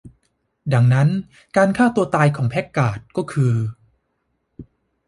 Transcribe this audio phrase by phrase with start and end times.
[0.73, 1.07] ดังนั้น
[1.57, 3.53] การฆ่าตัวตายของแพคการ์ดก็คือ